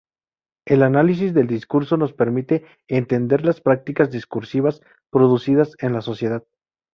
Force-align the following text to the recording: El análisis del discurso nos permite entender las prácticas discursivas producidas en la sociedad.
El 0.65 0.81
análisis 0.81 1.31
del 1.35 1.45
discurso 1.45 1.95
nos 1.95 2.11
permite 2.11 2.65
entender 2.87 3.45
las 3.45 3.61
prácticas 3.61 4.09
discursivas 4.09 4.81
producidas 5.11 5.75
en 5.77 5.93
la 5.93 6.01
sociedad. 6.01 6.43